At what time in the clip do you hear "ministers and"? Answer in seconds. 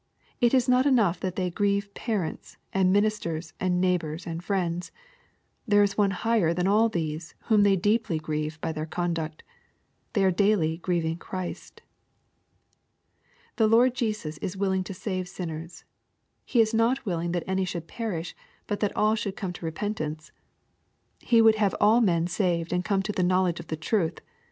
2.91-3.79